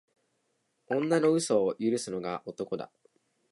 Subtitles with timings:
[0.89, 2.89] 女の嘘は許すのが男だ